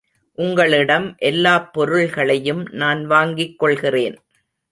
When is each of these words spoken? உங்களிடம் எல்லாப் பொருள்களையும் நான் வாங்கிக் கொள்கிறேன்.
உங்களிடம் 0.37 1.15
எல்லாப் 1.17 1.73
பொருள்களையும் 1.73 2.67
நான் 2.71 3.05
வாங்கிக் 3.05 3.59
கொள்கிறேன். 3.59 4.17